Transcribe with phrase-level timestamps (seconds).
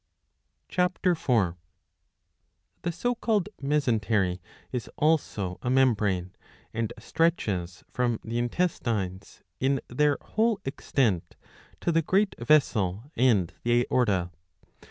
[0.67, 0.79] (Ch.
[1.15, 1.57] 4.)
[2.81, 4.39] The so called mesentery
[4.71, 6.31] is also a membrane;
[6.73, 11.35] and stretches from the intestines, in their whole extent,
[11.81, 14.31] to the great vessel and the aorta.